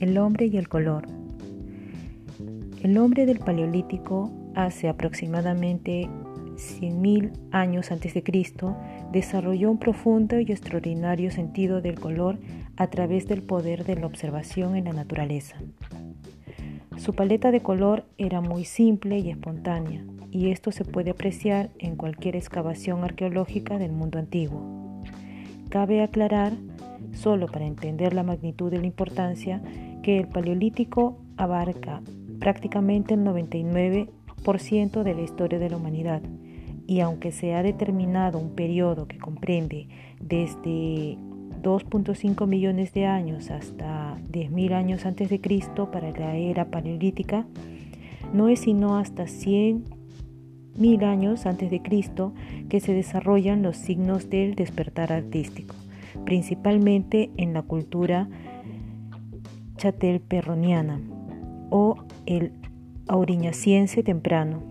El 0.00 0.16
hombre 0.16 0.46
y 0.46 0.56
el 0.56 0.66
color. 0.66 1.06
El 2.82 2.96
hombre 2.96 3.26
del 3.26 3.38
Paleolítico 3.38 4.32
hace 4.54 4.88
aproximadamente 4.88 6.08
100.000 6.56 7.32
años 7.52 7.92
antes 7.92 8.14
de 8.14 8.22
Cristo 8.22 8.78
desarrolló 9.12 9.70
un 9.70 9.78
profundo 9.78 10.40
y 10.40 10.50
extraordinario 10.50 11.30
sentido 11.30 11.82
del 11.82 12.00
color 12.00 12.38
a 12.76 12.86
través 12.86 13.28
del 13.28 13.42
poder 13.42 13.84
de 13.84 13.96
la 13.96 14.06
observación 14.06 14.74
en 14.74 14.84
la 14.84 14.94
naturaleza. 14.94 15.56
Su 16.96 17.12
paleta 17.12 17.50
de 17.50 17.60
color 17.60 18.06
era 18.16 18.40
muy 18.40 18.64
simple 18.64 19.18
y 19.18 19.28
espontánea, 19.28 20.02
y 20.30 20.50
esto 20.50 20.72
se 20.72 20.86
puede 20.86 21.10
apreciar 21.10 21.68
en 21.78 21.96
cualquier 21.96 22.36
excavación 22.36 23.04
arqueológica 23.04 23.76
del 23.76 23.92
mundo 23.92 24.18
antiguo. 24.18 25.02
Cabe 25.68 26.02
aclarar, 26.02 26.54
solo 27.12 27.48
para 27.48 27.66
entender 27.66 28.14
la 28.14 28.22
magnitud 28.22 28.70
de 28.70 28.78
la 28.78 28.86
importancia, 28.86 29.60
que 30.02 30.18
el 30.18 30.28
Paleolítico 30.28 31.18
abarca 31.36 32.02
prácticamente 32.38 33.14
el 33.14 33.20
99% 33.20 35.02
de 35.02 35.14
la 35.14 35.20
historia 35.20 35.58
de 35.58 35.70
la 35.70 35.76
humanidad. 35.76 36.22
Y 36.86 37.00
aunque 37.00 37.30
se 37.30 37.54
ha 37.54 37.62
determinado 37.62 38.38
un 38.38 38.54
periodo 38.54 39.06
que 39.06 39.18
comprende 39.18 39.88
desde 40.20 41.18
2.5 41.62 42.46
millones 42.46 42.92
de 42.94 43.06
años 43.06 43.50
hasta 43.50 44.18
10.000 44.32 44.72
años 44.72 45.06
antes 45.06 45.28
de 45.28 45.40
Cristo 45.40 45.90
para 45.90 46.10
la 46.10 46.36
era 46.36 46.70
paleolítica, 46.70 47.46
no 48.32 48.48
es 48.48 48.60
sino 48.60 48.96
hasta 48.96 49.24
100.000 49.24 51.04
años 51.04 51.46
antes 51.46 51.70
de 51.70 51.82
Cristo 51.82 52.32
que 52.68 52.80
se 52.80 52.94
desarrollan 52.94 53.62
los 53.62 53.76
signos 53.76 54.30
del 54.30 54.54
despertar 54.54 55.12
artístico, 55.12 55.74
principalmente 56.24 57.30
en 57.36 57.52
la 57.52 57.62
cultura 57.62 58.28
chatelperroniana 59.80 61.00
o 61.70 61.96
el 62.26 62.52
auriñaciense 63.08 64.02
temprano. 64.02 64.62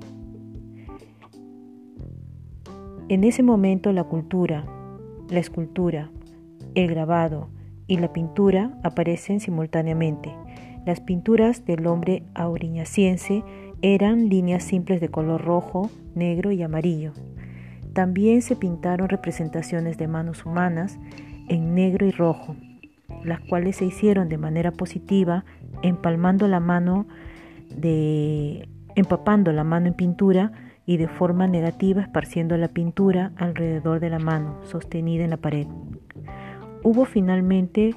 En 3.09 3.23
ese 3.23 3.41
momento 3.41 3.91
la 3.91 4.03
cultura, 4.03 4.65
la 5.29 5.39
escultura, 5.39 6.11
el 6.75 6.87
grabado 6.87 7.49
y 7.87 7.97
la 7.97 8.13
pintura 8.13 8.79
aparecen 8.83 9.39
simultáneamente. 9.39 10.31
Las 10.85 11.01
pinturas 11.01 11.65
del 11.65 11.87
hombre 11.87 12.21
auriñaciense 12.35 13.43
eran 13.81 14.29
líneas 14.29 14.63
simples 14.63 15.01
de 15.01 15.09
color 15.09 15.43
rojo, 15.43 15.89
negro 16.13 16.51
y 16.51 16.61
amarillo. 16.61 17.13
También 17.93 18.43
se 18.43 18.55
pintaron 18.55 19.09
representaciones 19.09 19.97
de 19.97 20.07
manos 20.07 20.45
humanas 20.45 20.99
en 21.47 21.73
negro 21.73 22.05
y 22.05 22.11
rojo, 22.11 22.55
las 23.23 23.39
cuales 23.41 23.77
se 23.77 23.85
hicieron 23.85 24.29
de 24.29 24.37
manera 24.37 24.71
positiva, 24.71 25.45
empalmando 25.81 26.47
la 26.47 26.59
mano 26.59 27.07
de 27.75 28.67
empapando 28.95 29.51
la 29.51 29.63
mano 29.63 29.87
en 29.87 29.93
pintura 29.93 30.51
y 30.85 30.97
de 30.97 31.07
forma 31.07 31.47
negativa 31.47 32.01
esparciendo 32.01 32.57
la 32.57 32.69
pintura 32.69 33.31
alrededor 33.37 33.99
de 33.99 34.09
la 34.09 34.19
mano 34.19 34.59
sostenida 34.63 35.23
en 35.23 35.29
la 35.29 35.37
pared. 35.37 35.67
Hubo 36.83 37.05
finalmente 37.05 37.95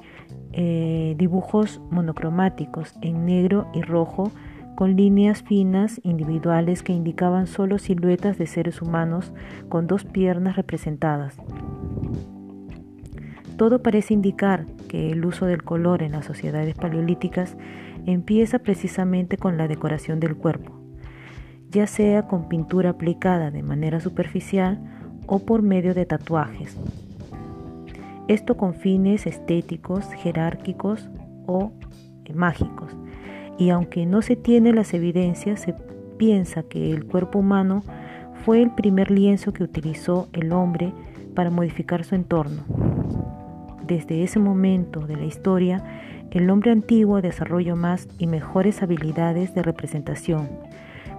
eh, 0.51 1.15
dibujos 1.17 1.81
monocromáticos 1.89 2.93
en 3.01 3.25
negro 3.25 3.67
y 3.73 3.81
rojo 3.81 4.31
con 4.75 4.95
líneas 4.95 5.43
finas 5.43 5.99
individuales 6.03 6.83
que 6.83 6.93
indicaban 6.93 7.47
solo 7.47 7.77
siluetas 7.77 8.37
de 8.37 8.47
seres 8.47 8.81
humanos 8.81 9.33
con 9.69 9.87
dos 9.87 10.03
piernas 10.03 10.55
representadas. 10.55 11.37
Todo 13.63 13.81
parece 13.81 14.13
indicar 14.13 14.65
que 14.89 15.11
el 15.11 15.23
uso 15.23 15.45
del 15.45 15.63
color 15.63 16.03
en 16.03 16.11
las 16.11 16.25
sociedades 16.25 16.75
paleolíticas 16.75 17.55
empieza 18.05 18.59
precisamente 18.59 19.37
con 19.37 19.55
la 19.55 19.69
decoración 19.69 20.19
del 20.19 20.35
cuerpo, 20.35 20.81
ya 21.69 21.87
sea 21.87 22.27
con 22.27 22.49
pintura 22.49 22.89
aplicada 22.89 23.51
de 23.51 23.63
manera 23.63 24.01
superficial 24.01 24.83
o 25.27 25.39
por 25.39 25.61
medio 25.61 25.93
de 25.93 26.05
tatuajes. 26.05 26.77
Esto 28.27 28.57
con 28.57 28.73
fines 28.73 29.25
estéticos, 29.27 30.11
jerárquicos 30.11 31.09
o 31.47 31.71
mágicos. 32.35 32.97
Y 33.57 33.69
aunque 33.69 34.05
no 34.05 34.21
se 34.21 34.35
tiene 34.35 34.73
las 34.73 34.93
evidencias, 34.93 35.61
se 35.61 35.73
piensa 36.17 36.63
que 36.63 36.91
el 36.91 37.05
cuerpo 37.05 37.39
humano 37.39 37.81
fue 38.43 38.61
el 38.61 38.71
primer 38.71 39.09
lienzo 39.09 39.53
que 39.53 39.63
utilizó 39.63 40.27
el 40.33 40.51
hombre 40.51 40.91
para 41.33 41.49
modificar 41.49 42.03
su 42.03 42.15
entorno. 42.15 42.82
Desde 43.85 44.23
ese 44.23 44.39
momento 44.39 45.01
de 45.01 45.17
la 45.17 45.25
historia, 45.25 45.83
el 46.31 46.49
hombre 46.49 46.71
antiguo 46.71 47.21
desarrolló 47.21 47.75
más 47.75 48.07
y 48.17 48.27
mejores 48.27 48.81
habilidades 48.81 49.53
de 49.53 49.61
representación. 49.61 50.49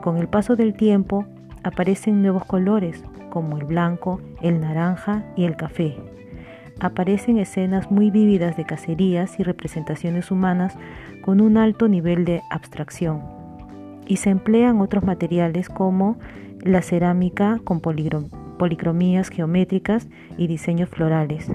Con 0.02 0.16
el 0.16 0.28
paso 0.28 0.56
del 0.56 0.74
tiempo 0.74 1.26
aparecen 1.62 2.22
nuevos 2.22 2.44
colores 2.46 3.04
como 3.30 3.58
el 3.58 3.64
blanco, 3.64 4.20
el 4.40 4.60
naranja 4.60 5.24
y 5.36 5.44
el 5.44 5.56
café. 5.56 5.96
Aparecen 6.80 7.38
escenas 7.38 7.90
muy 7.90 8.10
vívidas 8.10 8.56
de 8.56 8.64
cacerías 8.64 9.38
y 9.38 9.42
representaciones 9.42 10.30
humanas 10.30 10.76
con 11.22 11.40
un 11.40 11.58
alto 11.58 11.86
nivel 11.88 12.24
de 12.24 12.42
abstracción. 12.50 13.22
Y 14.06 14.16
se 14.16 14.30
emplean 14.30 14.80
otros 14.80 15.04
materiales 15.04 15.68
como 15.68 16.16
la 16.60 16.82
cerámica 16.82 17.60
con 17.62 17.80
policromías 17.80 19.28
geométricas 19.28 20.08
y 20.36 20.46
diseños 20.46 20.88
florales, 20.88 21.50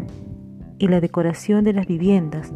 y 0.79 0.87
la 0.87 1.01
decoración 1.01 1.63
de 1.63 1.73
las 1.73 1.85
viviendas. 1.85 2.51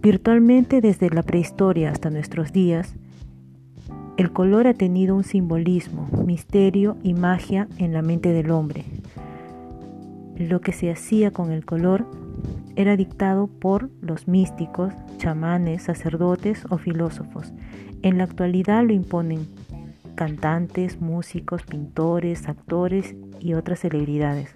Virtualmente 0.00 0.80
desde 0.80 1.10
la 1.10 1.22
prehistoria 1.22 1.90
hasta 1.90 2.10
nuestros 2.10 2.52
días, 2.52 2.94
el 4.16 4.32
color 4.32 4.66
ha 4.66 4.74
tenido 4.74 5.16
un 5.16 5.24
simbolismo, 5.24 6.08
misterio 6.24 6.96
y 7.02 7.14
magia 7.14 7.68
en 7.78 7.92
la 7.92 8.00
mente 8.00 8.32
del 8.32 8.50
hombre. 8.50 8.84
Lo 10.36 10.60
que 10.60 10.72
se 10.72 10.90
hacía 10.90 11.32
con 11.32 11.50
el 11.50 11.64
color 11.64 12.06
era 12.76 12.96
dictado 12.96 13.48
por 13.48 13.90
los 14.00 14.28
místicos, 14.28 14.94
chamanes, 15.18 15.82
sacerdotes 15.82 16.64
o 16.70 16.78
filósofos. 16.78 17.52
En 18.02 18.18
la 18.18 18.24
actualidad 18.24 18.84
lo 18.84 18.92
imponen 18.92 19.48
cantantes, 20.14 21.00
músicos, 21.00 21.62
pintores, 21.62 22.48
actores 22.48 23.14
y 23.40 23.54
otras 23.54 23.80
celebridades. 23.80 24.54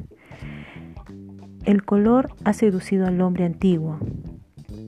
El 1.69 1.85
color 1.85 2.31
ha 2.45 2.55
seducido 2.55 3.07
al 3.07 3.21
hombre 3.21 3.45
antiguo 3.45 3.99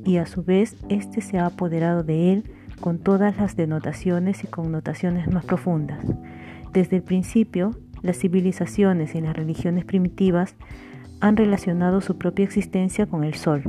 y 0.06 0.16
a 0.16 0.24
su 0.24 0.42
vez 0.42 0.78
éste 0.88 1.20
se 1.20 1.38
ha 1.38 1.44
apoderado 1.44 2.04
de 2.04 2.32
él 2.32 2.44
con 2.80 2.98
todas 2.98 3.36
las 3.36 3.54
denotaciones 3.54 4.44
y 4.44 4.46
connotaciones 4.46 5.30
más 5.30 5.44
profundas. 5.44 5.98
Desde 6.72 6.96
el 6.96 7.02
principio, 7.02 7.72
las 8.00 8.16
civilizaciones 8.16 9.14
y 9.14 9.20
las 9.20 9.36
religiones 9.36 9.84
primitivas 9.84 10.54
han 11.20 11.36
relacionado 11.36 12.00
su 12.00 12.16
propia 12.16 12.46
existencia 12.46 13.04
con 13.04 13.24
el 13.24 13.34
sol, 13.34 13.62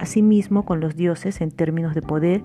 asimismo 0.00 0.64
con 0.64 0.80
los 0.80 0.96
dioses 0.96 1.40
en 1.40 1.52
términos 1.52 1.94
de 1.94 2.02
poder 2.02 2.42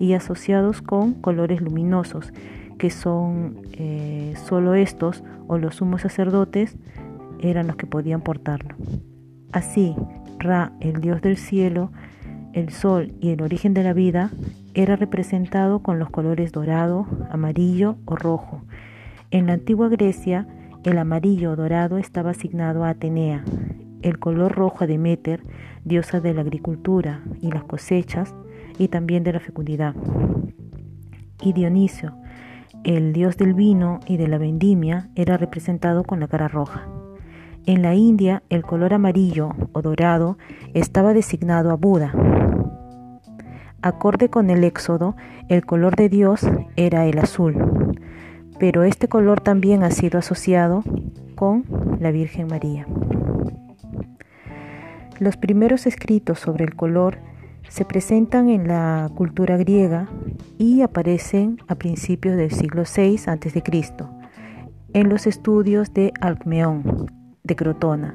y 0.00 0.14
asociados 0.14 0.82
con 0.82 1.14
colores 1.14 1.60
luminosos, 1.60 2.32
que 2.76 2.90
son 2.90 3.60
eh, 3.74 4.34
solo 4.48 4.74
estos 4.74 5.22
o 5.46 5.58
los 5.58 5.76
sumos 5.76 6.02
sacerdotes 6.02 6.76
eran 7.38 7.68
los 7.68 7.76
que 7.76 7.86
podían 7.86 8.20
portarlo. 8.20 8.74
Así, 9.52 9.94
Ra, 10.38 10.72
el 10.80 11.00
dios 11.00 11.20
del 11.20 11.36
cielo, 11.36 11.92
el 12.52 12.70
sol 12.70 13.12
y 13.20 13.30
el 13.30 13.42
origen 13.42 13.74
de 13.74 13.84
la 13.84 13.92
vida, 13.92 14.30
era 14.74 14.96
representado 14.96 15.82
con 15.82 15.98
los 15.98 16.10
colores 16.10 16.52
dorado, 16.52 17.06
amarillo 17.30 17.96
o 18.06 18.16
rojo. 18.16 18.62
En 19.30 19.46
la 19.46 19.52
antigua 19.52 19.88
Grecia, 19.88 20.46
el 20.84 20.98
amarillo 20.98 21.52
o 21.52 21.56
dorado 21.56 21.98
estaba 21.98 22.30
asignado 22.30 22.84
a 22.84 22.90
Atenea, 22.90 23.44
el 24.02 24.18
color 24.18 24.52
rojo 24.52 24.84
a 24.84 24.86
Demeter, 24.86 25.42
diosa 25.84 26.20
de 26.20 26.34
la 26.34 26.40
agricultura 26.40 27.22
y 27.40 27.50
las 27.50 27.64
cosechas, 27.64 28.34
y 28.78 28.88
también 28.88 29.22
de 29.22 29.34
la 29.34 29.40
fecundidad. 29.40 29.94
Y 31.42 31.52
Dionisio, 31.52 32.14
el 32.84 33.12
dios 33.12 33.36
del 33.36 33.54
vino 33.54 34.00
y 34.06 34.16
de 34.16 34.28
la 34.28 34.38
vendimia, 34.38 35.10
era 35.14 35.36
representado 35.36 36.04
con 36.04 36.20
la 36.20 36.28
cara 36.28 36.48
roja. 36.48 37.01
En 37.64 37.82
la 37.82 37.94
India, 37.94 38.42
el 38.48 38.62
color 38.62 38.92
amarillo 38.92 39.50
o 39.72 39.82
dorado 39.82 40.36
estaba 40.74 41.14
designado 41.14 41.70
a 41.70 41.76
Buda. 41.76 42.12
Acorde 43.82 44.28
con 44.28 44.50
el 44.50 44.64
Éxodo, 44.64 45.14
el 45.48 45.64
color 45.64 45.94
de 45.94 46.08
Dios 46.08 46.40
era 46.74 47.06
el 47.06 47.18
azul, 47.20 47.54
pero 48.58 48.82
este 48.82 49.06
color 49.06 49.40
también 49.40 49.84
ha 49.84 49.92
sido 49.92 50.18
asociado 50.18 50.82
con 51.36 51.64
la 52.00 52.10
Virgen 52.10 52.48
María. 52.48 52.84
Los 55.20 55.36
primeros 55.36 55.86
escritos 55.86 56.40
sobre 56.40 56.64
el 56.64 56.74
color 56.74 57.18
se 57.68 57.84
presentan 57.84 58.48
en 58.48 58.66
la 58.66 59.08
cultura 59.14 59.56
griega 59.56 60.08
y 60.58 60.82
aparecen 60.82 61.58
a 61.68 61.76
principios 61.76 62.36
del 62.36 62.50
siglo 62.50 62.82
VI 62.82 63.20
a.C. 63.26 63.62
en 64.94 65.08
los 65.08 65.28
estudios 65.28 65.94
de 65.94 66.12
Alcmeón, 66.20 67.21
de 67.44 67.56
Crotona, 67.56 68.14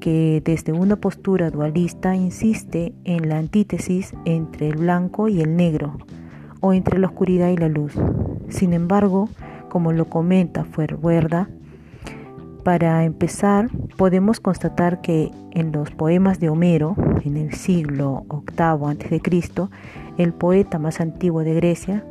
que 0.00 0.42
desde 0.44 0.72
una 0.72 0.96
postura 0.96 1.50
dualista 1.50 2.14
insiste 2.14 2.94
en 3.04 3.28
la 3.28 3.38
antítesis 3.38 4.14
entre 4.24 4.68
el 4.68 4.76
blanco 4.76 5.28
y 5.28 5.40
el 5.40 5.56
negro, 5.56 5.96
o 6.60 6.72
entre 6.72 6.98
la 6.98 7.08
oscuridad 7.08 7.50
y 7.50 7.56
la 7.56 7.68
luz. 7.68 7.94
Sin 8.48 8.72
embargo, 8.72 9.28
como 9.68 9.92
lo 9.92 10.06
comenta 10.06 10.64
Fuerguerda, 10.64 11.48
para 12.64 13.04
empezar, 13.04 13.68
podemos 13.98 14.40
constatar 14.40 15.02
que 15.02 15.30
en 15.50 15.70
los 15.72 15.90
poemas 15.90 16.40
de 16.40 16.48
Homero, 16.48 16.96
en 17.22 17.36
el 17.36 17.52
siglo 17.52 18.24
VIII 18.30 18.64
a.C., 18.64 19.68
el 20.16 20.32
poeta 20.32 20.78
más 20.78 21.00
antiguo 21.00 21.44
de 21.44 21.52
Grecia, 21.52 22.04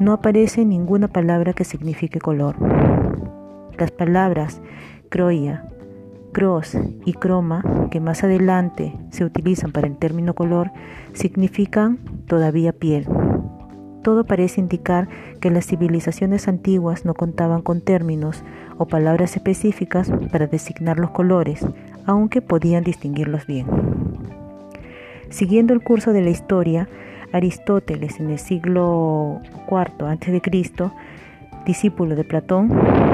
no 0.00 0.14
aparece 0.14 0.64
ninguna 0.64 1.08
palabra 1.08 1.52
que 1.52 1.64
signifique 1.64 2.20
color. 2.20 2.56
Las 3.78 3.90
palabras 3.90 4.62
croia, 5.10 5.68
cross 6.32 6.76
y 7.04 7.12
croma, 7.12 7.62
que 7.90 8.00
más 8.00 8.24
adelante 8.24 8.94
se 9.10 9.24
utilizan 9.24 9.72
para 9.72 9.86
el 9.86 9.96
término 9.96 10.34
color, 10.34 10.70
significan 11.12 11.98
todavía 12.26 12.72
piel. 12.72 13.06
Todo 14.02 14.24
parece 14.24 14.60
indicar 14.60 15.08
que 15.40 15.50
las 15.50 15.66
civilizaciones 15.66 16.48
antiguas 16.48 17.04
no 17.04 17.14
contaban 17.14 17.62
con 17.62 17.80
términos 17.80 18.42
o 18.78 18.86
palabras 18.86 19.36
específicas 19.36 20.10
para 20.32 20.48
designar 20.48 20.98
los 20.98 21.10
colores, 21.10 21.64
aunque 22.04 22.42
podían 22.42 22.82
distinguirlos 22.82 23.46
bien. 23.46 23.66
Siguiendo 25.28 25.72
el 25.72 25.82
curso 25.82 26.12
de 26.12 26.22
la 26.22 26.30
historia, 26.30 26.88
Aristóteles 27.32 28.20
en 28.20 28.30
el 28.30 28.38
siglo 28.38 29.40
IV 29.70 30.06
a.C., 30.06 30.42
discípulo 31.64 32.16
de 32.16 32.24
Platón, 32.24 32.70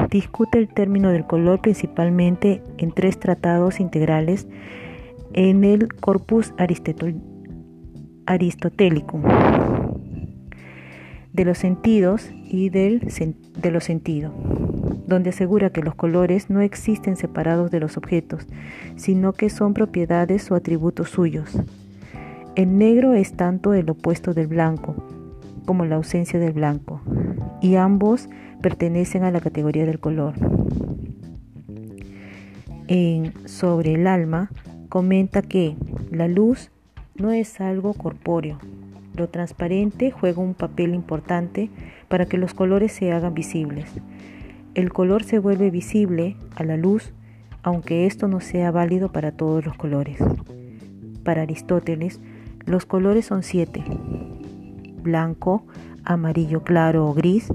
discute 0.09 0.57
el 0.57 0.67
término 0.67 1.09
del 1.09 1.25
color 1.25 1.61
principalmente 1.61 2.61
en 2.77 2.91
tres 2.91 3.19
tratados 3.19 3.79
integrales 3.79 4.47
en 5.33 5.63
el 5.63 5.93
Corpus 5.93 6.53
Aristotelicum 8.25 9.23
de 11.33 11.45
los 11.45 11.57
sentidos 11.57 12.29
y 12.43 12.69
del, 12.69 12.99
de 12.99 13.71
los 13.71 13.83
sentidos, 13.83 14.33
donde 15.07 15.29
asegura 15.29 15.69
que 15.69 15.81
los 15.81 15.95
colores 15.95 16.49
no 16.49 16.61
existen 16.61 17.15
separados 17.15 17.71
de 17.71 17.79
los 17.79 17.97
objetos, 17.97 18.47
sino 18.95 19.33
que 19.33 19.49
son 19.49 19.73
propiedades 19.73 20.49
o 20.51 20.55
atributos 20.55 21.09
suyos. 21.09 21.57
El 22.55 22.77
negro 22.77 23.13
es 23.13 23.33
tanto 23.33 23.73
el 23.73 23.89
opuesto 23.89 24.33
del 24.33 24.47
blanco 24.47 24.95
como 25.65 25.85
la 25.85 25.95
ausencia 25.95 26.39
del 26.39 26.53
blanco, 26.53 27.01
y 27.61 27.75
ambos 27.75 28.29
pertenecen 28.61 29.23
a 29.23 29.31
la 29.31 29.41
categoría 29.41 29.85
del 29.85 29.99
color. 29.99 30.33
En 32.87 33.33
Sobre 33.47 33.93
el 33.93 34.07
alma 34.07 34.49
comenta 34.89 35.41
que 35.41 35.75
la 36.11 36.27
luz 36.27 36.71
no 37.15 37.31
es 37.31 37.61
algo 37.61 37.93
corpóreo, 37.93 38.59
lo 39.19 39.27
transparente 39.27 40.11
juega 40.11 40.41
un 40.41 40.53
papel 40.53 40.95
importante 40.95 41.69
para 42.07 42.25
que 42.25 42.37
los 42.37 42.53
colores 42.53 42.93
se 42.93 43.11
hagan 43.11 43.33
visibles. 43.33 43.89
El 44.75 44.93
color 44.93 45.23
se 45.25 45.39
vuelve 45.39 45.69
visible 45.71 46.37
a 46.55 46.63
la 46.63 46.77
luz, 46.77 47.11
aunque 47.61 48.05
esto 48.05 48.29
no 48.29 48.39
sea 48.39 48.71
válido 48.71 49.11
para 49.11 49.33
todos 49.33 49.65
los 49.65 49.75
colores. 49.75 50.19
Para 51.25 51.41
Aristóteles, 51.41 52.21
los 52.65 52.85
colores 52.85 53.25
son 53.25 53.43
siete. 53.43 53.83
Blanco, 54.99 55.65
amarillo 56.03 56.63
claro 56.63 57.07
o 57.07 57.13
gris, 57.13 57.51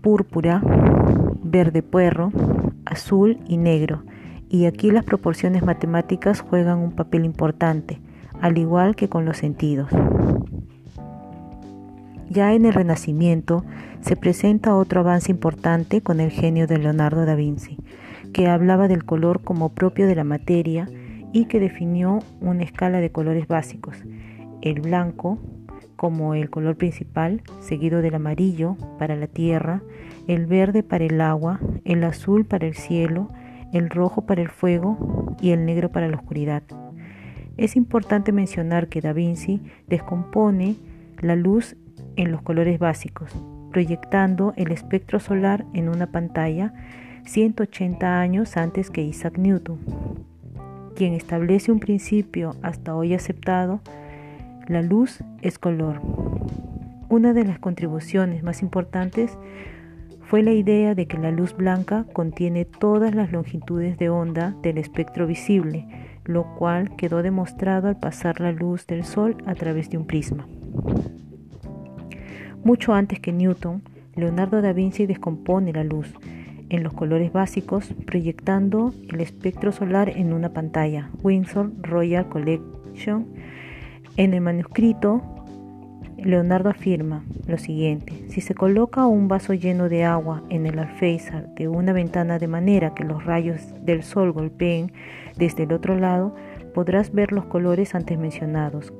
púrpura, 0.00 0.62
verde 1.42 1.82
puerro, 1.82 2.32
azul 2.84 3.38
y 3.46 3.56
negro. 3.56 4.02
Y 4.48 4.66
aquí 4.66 4.90
las 4.90 5.04
proporciones 5.04 5.64
matemáticas 5.64 6.40
juegan 6.40 6.78
un 6.78 6.92
papel 6.92 7.24
importante, 7.24 8.00
al 8.40 8.58
igual 8.58 8.94
que 8.94 9.08
con 9.08 9.24
los 9.24 9.38
sentidos. 9.38 9.88
Ya 12.28 12.52
en 12.54 12.64
el 12.66 12.74
Renacimiento 12.74 13.64
se 14.00 14.16
presenta 14.16 14.76
otro 14.76 15.00
avance 15.00 15.30
importante 15.30 16.00
con 16.00 16.20
el 16.20 16.30
genio 16.30 16.66
de 16.66 16.78
Leonardo 16.78 17.24
da 17.24 17.34
Vinci, 17.34 17.78
que 18.32 18.48
hablaba 18.48 18.88
del 18.88 19.04
color 19.04 19.42
como 19.42 19.70
propio 19.70 20.06
de 20.06 20.14
la 20.14 20.24
materia 20.24 20.88
y 21.32 21.46
que 21.46 21.60
definió 21.60 22.20
una 22.40 22.62
escala 22.62 23.00
de 23.00 23.10
colores 23.10 23.48
básicos, 23.48 23.96
el 24.62 24.80
blanco 24.80 25.38
como 25.96 26.34
el 26.34 26.50
color 26.50 26.76
principal, 26.76 27.42
seguido 27.60 28.02
del 28.02 28.14
amarillo 28.14 28.76
para 28.98 29.16
la 29.16 29.26
tierra, 29.26 29.82
el 30.26 30.46
verde 30.46 30.82
para 30.82 31.04
el 31.04 31.20
agua, 31.20 31.60
el 31.84 32.04
azul 32.04 32.44
para 32.44 32.66
el 32.66 32.74
cielo, 32.74 33.30
el 33.72 33.90
rojo 33.90 34.26
para 34.26 34.42
el 34.42 34.50
fuego 34.50 35.36
y 35.40 35.50
el 35.50 35.64
negro 35.66 35.90
para 35.90 36.08
la 36.08 36.16
oscuridad. 36.16 36.62
Es 37.56 37.76
importante 37.76 38.32
mencionar 38.32 38.88
que 38.88 39.00
Da 39.00 39.12
Vinci 39.12 39.62
descompone 39.86 40.76
la 41.20 41.36
luz 41.36 41.76
en 42.16 42.30
los 42.30 42.42
colores 42.42 42.78
básicos, 42.78 43.30
proyectando 43.72 44.52
el 44.56 44.72
espectro 44.72 45.20
solar 45.20 45.64
en 45.72 45.88
una 45.88 46.06
pantalla 46.12 46.72
180 47.24 48.20
años 48.20 48.56
antes 48.56 48.90
que 48.90 49.02
Isaac 49.02 49.38
Newton, 49.38 49.78
quien 50.94 51.14
establece 51.14 51.72
un 51.72 51.80
principio 51.80 52.54
hasta 52.62 52.94
hoy 52.94 53.14
aceptado, 53.14 53.80
la 54.68 54.82
luz 54.82 55.22
es 55.42 55.58
color. 55.58 56.00
Una 57.08 57.32
de 57.32 57.44
las 57.44 57.58
contribuciones 57.58 58.42
más 58.42 58.62
importantes 58.62 59.38
fue 60.22 60.42
la 60.42 60.52
idea 60.52 60.94
de 60.94 61.06
que 61.06 61.18
la 61.18 61.30
luz 61.30 61.56
blanca 61.56 62.04
contiene 62.12 62.64
todas 62.64 63.14
las 63.14 63.30
longitudes 63.30 63.96
de 63.96 64.08
onda 64.08 64.56
del 64.62 64.78
espectro 64.78 65.26
visible, 65.26 65.86
lo 66.24 66.56
cual 66.56 66.96
quedó 66.96 67.22
demostrado 67.22 67.88
al 67.88 67.98
pasar 67.98 68.40
la 68.40 68.50
luz 68.50 68.86
del 68.86 69.04
Sol 69.04 69.36
a 69.46 69.54
través 69.54 69.88
de 69.88 69.98
un 69.98 70.06
prisma. 70.06 70.46
Mucho 72.64 72.92
antes 72.92 73.20
que 73.20 73.32
Newton, 73.32 73.82
Leonardo 74.16 74.60
da 74.60 74.72
Vinci 74.72 75.06
descompone 75.06 75.72
la 75.72 75.84
luz 75.84 76.12
en 76.68 76.82
los 76.82 76.92
colores 76.92 77.32
básicos, 77.32 77.94
proyectando 78.06 78.92
el 79.12 79.20
espectro 79.20 79.70
solar 79.70 80.08
en 80.08 80.32
una 80.32 80.52
pantalla. 80.52 81.10
Windsor 81.22 81.70
Royal 81.80 82.28
Collection. 82.28 83.26
En 84.16 84.32
el 84.32 84.40
manuscrito, 84.40 85.20
Leonardo 86.16 86.70
afirma 86.70 87.24
lo 87.46 87.58
siguiente: 87.58 88.12
si 88.30 88.40
se 88.40 88.54
coloca 88.54 89.06
un 89.06 89.28
vaso 89.28 89.52
lleno 89.52 89.90
de 89.90 90.04
agua 90.04 90.42
en 90.48 90.64
el 90.64 90.78
alféizar 90.78 91.48
de 91.54 91.68
una 91.68 91.92
ventana 91.92 92.38
de 92.38 92.48
manera 92.48 92.94
que 92.94 93.04
los 93.04 93.24
rayos 93.24 93.74
del 93.84 94.02
sol 94.02 94.32
golpeen 94.32 94.90
desde 95.36 95.64
el 95.64 95.72
otro 95.72 95.98
lado, 95.98 96.34
podrás 96.72 97.12
ver 97.12 97.32
los 97.32 97.44
colores 97.44 97.94
antes 97.94 98.18
mencionados, 98.18 98.92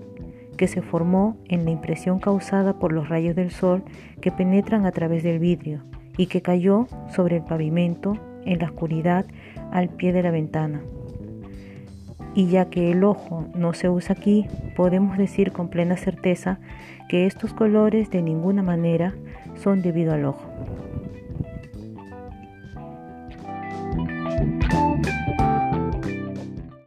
que 0.59 0.69
se 0.69 0.83
formó 0.83 1.39
en 1.49 1.65
la 1.65 1.71
impresión 1.71 2.19
causada 2.19 2.79
por 2.79 2.93
los 2.93 3.09
rayos 3.09 3.35
del 3.35 3.51
sol 3.51 3.85
que 4.21 4.33
penetran 4.33 4.85
a 4.85 4.93
través 4.93 5.23
del 5.23 5.39
vidrio 5.39 5.83
y 6.19 6.27
que 6.27 6.43
cayó 6.43 6.87
sobre 7.09 7.37
el 7.37 7.43
pavimento 7.43 8.19
en 8.45 8.59
la 8.59 8.67
oscuridad 8.67 9.25
al 9.73 9.89
pie 9.89 10.13
de 10.13 10.23
la 10.23 10.31
ventana. 10.31 10.83
Y 12.37 12.49
ya 12.49 12.67
que 12.67 12.93
el 12.93 13.03
ojo 13.03 13.47
no 13.55 13.73
se 13.73 13.89
usa 13.89 14.15
aquí, 14.17 14.47
podemos 14.77 15.17
decir 15.17 15.53
con 15.53 15.69
plena 15.69 15.97
certeza 15.97 16.59
que 17.09 17.25
estos 17.25 17.55
colores 17.55 18.11
de 18.11 18.21
ninguna 18.21 18.63
manera 18.63 19.15
son 19.63 19.81
debido 19.81 20.13
al 20.13 20.27
ojo. 20.27 20.43